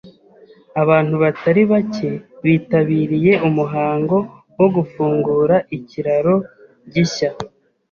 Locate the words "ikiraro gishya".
5.77-7.29